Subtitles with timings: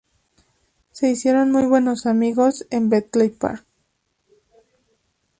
[0.89, 3.67] Se hicieron muy buenos amigos en Bletchley Park.